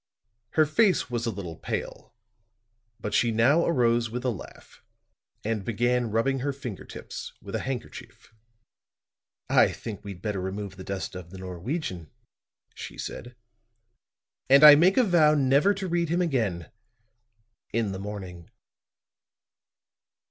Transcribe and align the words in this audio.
Her 0.53 0.65
face 0.65 1.11
was 1.11 1.27
a 1.27 1.29
little 1.29 1.57
pale; 1.57 2.15
but 2.99 3.13
she 3.13 3.29
now 3.29 3.63
arose 3.67 4.09
with 4.09 4.25
a 4.25 4.31
laugh 4.31 4.81
and 5.45 5.63
began 5.63 6.09
rubbing 6.09 6.39
her 6.39 6.51
finger 6.51 6.85
tips 6.85 7.33
with 7.39 7.53
a 7.53 7.59
handkerchief. 7.59 8.33
"I 9.47 9.71
think 9.71 10.03
we'd 10.03 10.23
better 10.23 10.41
remove 10.41 10.75
the 10.77 10.83
dust 10.83 11.13
of 11.13 11.29
the 11.29 11.37
Norwegian," 11.37 12.09
she 12.73 12.97
said; 12.97 13.35
"and 14.49 14.63
I 14.63 14.73
make 14.73 14.97
a 14.97 15.03
vow 15.03 15.35
never 15.35 15.71
to 15.75 15.87
read 15.87 16.09
him 16.09 16.23
again 16.23 16.71
in 17.71 17.91
the 17.91 17.99
morning." 17.99 18.49